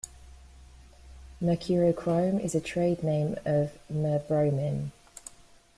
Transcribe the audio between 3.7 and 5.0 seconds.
merbromin.